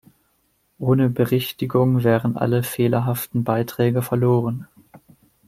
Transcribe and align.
Ohne 0.79 1.11
Berichtigung 1.11 2.03
wären 2.03 2.35
alle 2.35 2.63
fehlerhaften 2.63 3.43
Beiträge 3.43 4.01
verloren. 4.01 4.67